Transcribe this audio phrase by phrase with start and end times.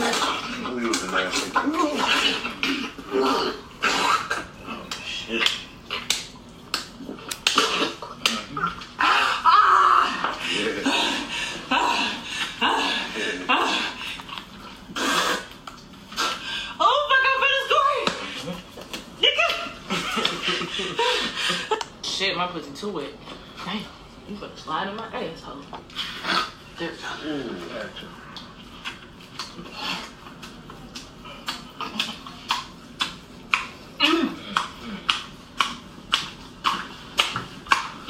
[0.00, 0.06] He
[0.86, 1.59] was a nasty?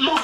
[0.01, 0.17] Mom,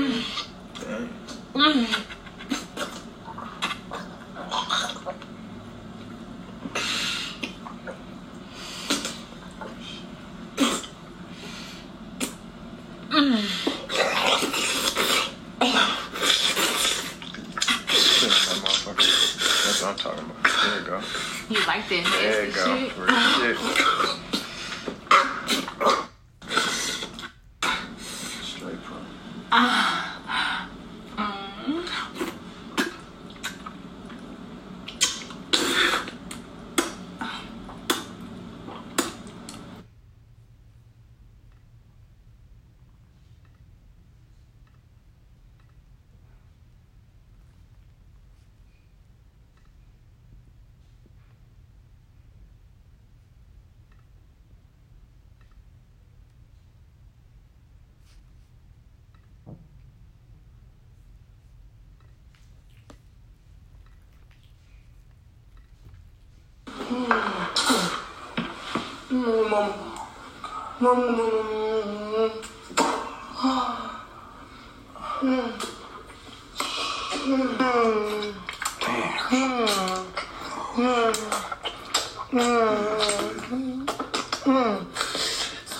[0.00, 0.22] Mm.
[1.54, 2.09] Mm.
[69.10, 69.16] So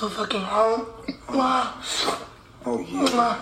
[0.08, 0.86] fucking home.
[2.66, 3.38] Oh yeah.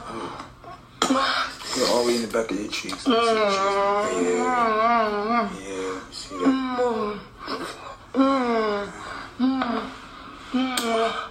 [1.76, 3.04] You're already in the back of your cheeks.
[3.04, 3.14] Mm.
[4.22, 5.50] Yeah.
[5.62, 5.67] yeah.
[11.00, 11.27] Oh.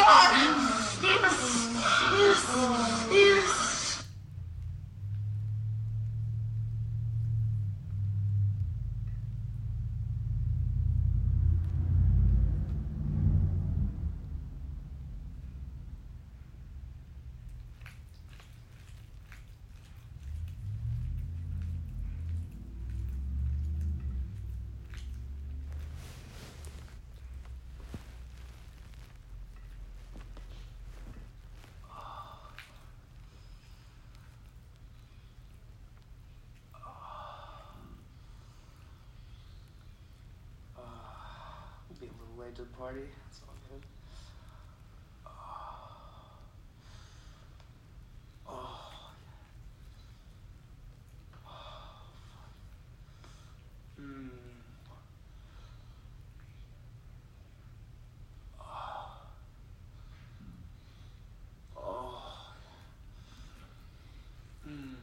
[0.00, 0.59] God!
[42.40, 43.00] Late to the party.
[43.28, 43.82] It's all good.
[48.48, 48.92] Oh.
[54.00, 54.30] Mm.
[61.76, 62.22] Oh.
[64.66, 64.96] Mm.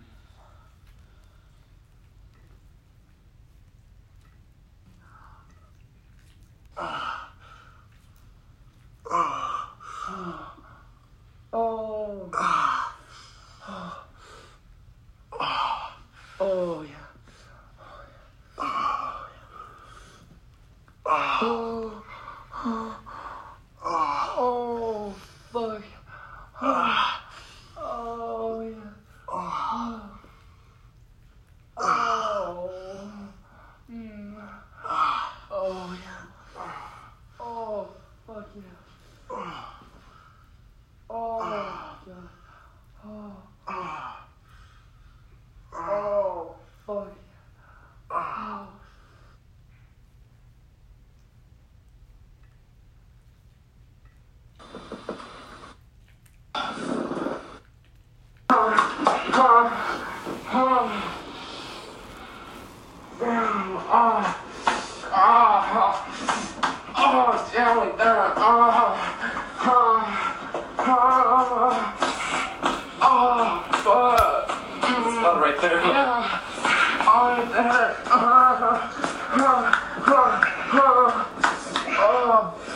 [11.53, 12.07] Oh.
[16.39, 17.07] Oh yeah.
[21.09, 22.03] Oh.
[23.95, 25.15] Oh
[25.51, 25.83] fuck.
[27.77, 28.91] Oh yeah.
[31.77, 32.69] Oh.
[33.91, 34.49] Mm.
[35.51, 36.25] Oh yeah.
[37.39, 37.87] Oh
[38.27, 38.77] fuck yeah.
[41.09, 42.29] Oh god.
[43.09, 43.31] Oh.
[45.73, 47.13] Oh fuck.
[48.11, 48.67] Oh.
[66.99, 68.33] Oh, damn it, there.
[68.35, 68.97] Oh,
[73.01, 74.49] oh, fuck.
[75.13, 75.79] Spot right there.
[75.81, 76.41] Yeah.
[77.09, 77.97] Oh, there.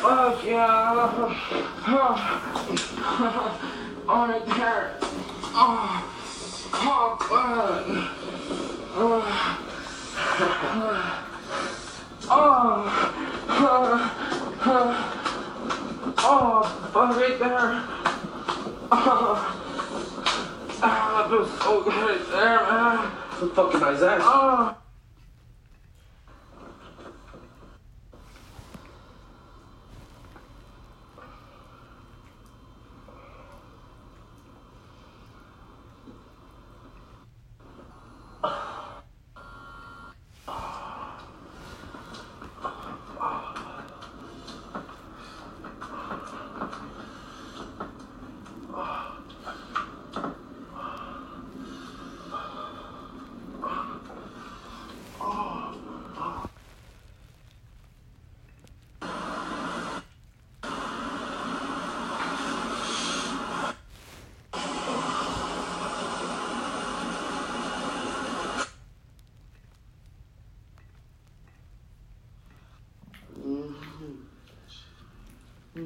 [0.03, 0.97] Oh, fuck yeah.
[4.07, 4.95] Oh, right there.
[5.53, 6.03] Oh,
[6.73, 7.85] oh, fuck.
[16.17, 17.83] Oh, fuck right there.
[18.91, 18.91] Oh,
[20.83, 23.11] ah, feels so good right there, man.
[23.39, 24.17] Some fucking Isaiah.
[24.21, 24.80] Oh.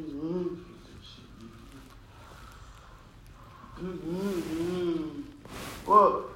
[0.05, 0.61] Mm-hmm.
[3.79, 4.27] Mm-hmm.
[4.29, 5.21] Mm-hmm.
[5.85, 6.34] Whoa.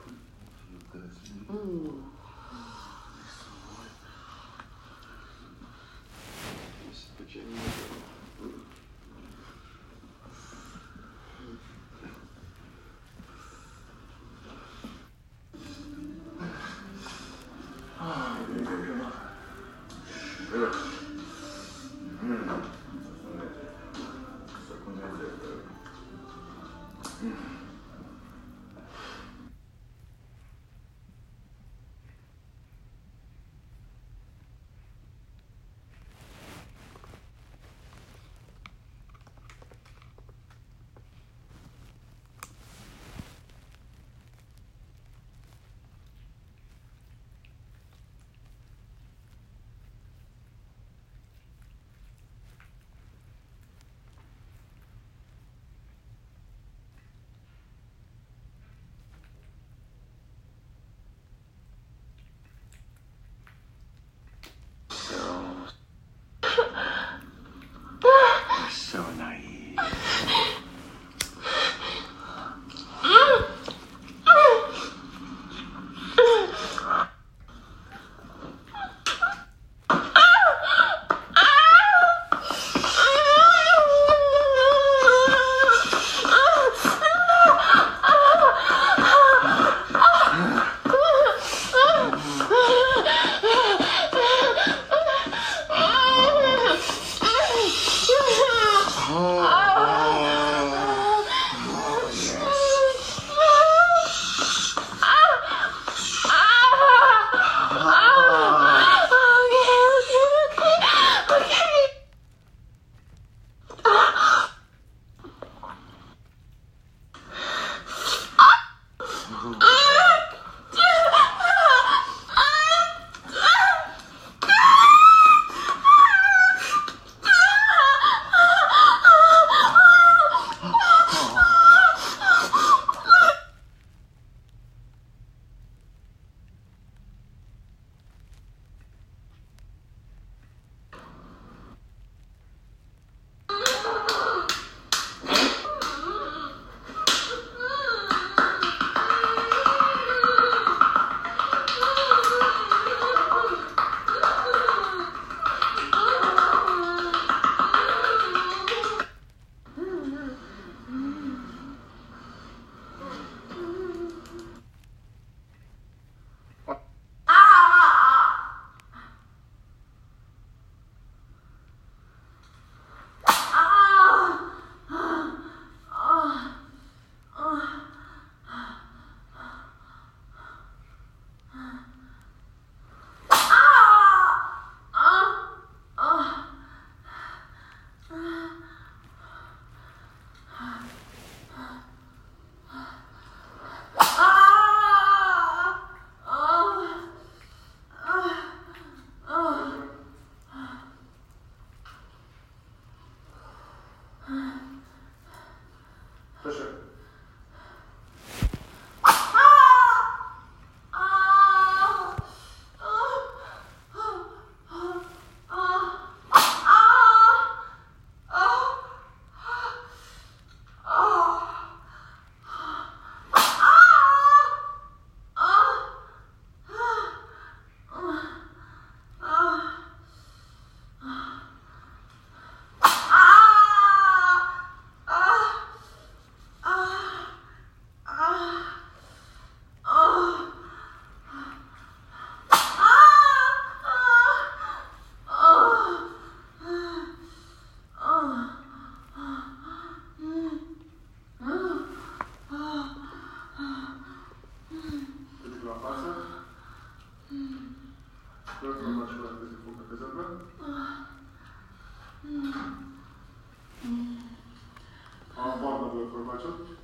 [266.12, 266.78] korbácsot.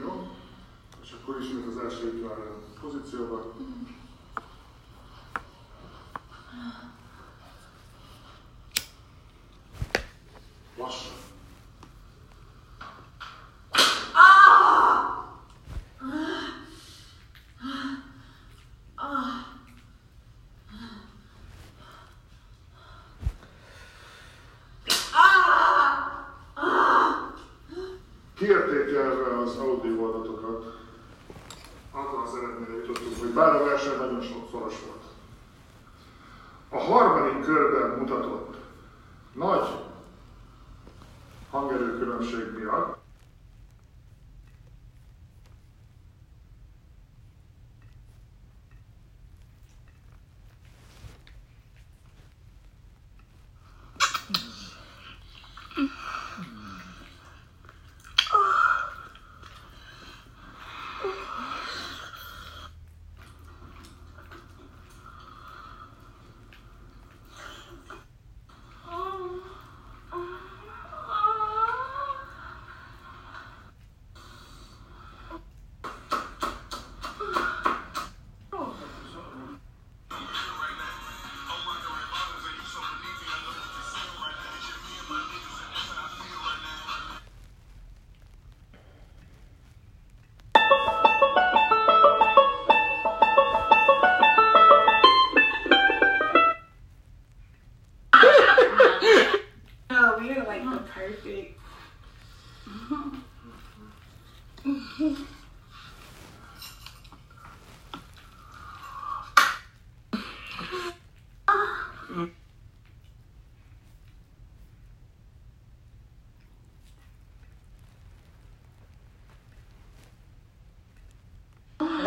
[0.00, 0.30] Jó?
[1.02, 2.30] És akkor ismét az első
[2.80, 3.54] pozícióba.
[29.58, 30.64] Az audio adatokat,
[31.92, 35.02] attól az eredményre jutottunk, hogy bár a verseny nagyon szoros volt.
[36.68, 38.56] A harmadik körben mutatott
[39.32, 39.68] nagy
[41.50, 42.97] hangerőkülönbség miatt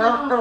[0.04, 0.41] Oh.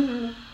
[0.00, 0.49] Mm-hmm.